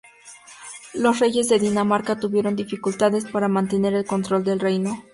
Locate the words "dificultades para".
2.55-3.47